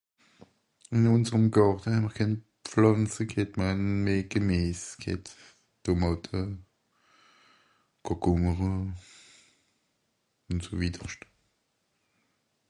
Ìn 0.95 1.03
ùnserem 1.13 1.45
Gàrte 1.55 1.87
hää'mr 1.91 2.13
kèn 2.17 2.31
Pflànze 2.65 3.23
ghet, 3.31 3.51
mr 3.57 3.65
hän 3.69 3.81
meh 4.03 4.25
Gemìes 4.31 4.83
ghet: 5.01 5.25
Tomàte,(...), 5.83 6.41
ùn 10.49 10.57
so 10.63 10.71
witterscht. 10.79 11.21